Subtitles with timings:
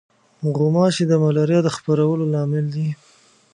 [0.55, 2.89] غوماشې د ملاریا د خپرولو لامل دي.